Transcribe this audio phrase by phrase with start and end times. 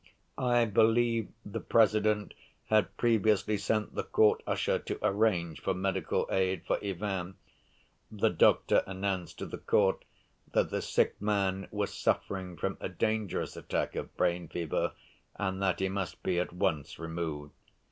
[0.39, 2.33] I believe the President
[2.69, 7.35] had previously sent the court usher to arrange for medical aid for Ivan.
[8.09, 10.03] The doctor announced to the court
[10.53, 14.93] that the sick man was suffering from a dangerous attack of brain fever,
[15.35, 17.53] and that he must be at once removed.